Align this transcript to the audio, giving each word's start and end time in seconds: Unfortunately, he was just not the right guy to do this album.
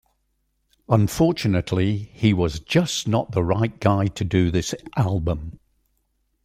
Unfortunately, 0.89 2.09
he 2.11 2.33
was 2.33 2.59
just 2.59 3.07
not 3.07 3.33
the 3.33 3.43
right 3.43 3.79
guy 3.79 4.07
to 4.07 4.23
do 4.23 4.49
this 4.49 4.73
album. 4.97 5.59